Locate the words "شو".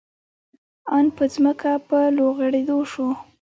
2.91-3.07